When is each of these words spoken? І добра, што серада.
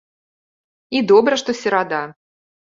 І 0.97 1.05
добра, 1.13 1.33
што 1.45 1.57
серада. 1.63 2.03